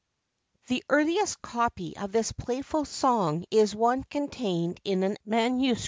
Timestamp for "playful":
2.31-2.85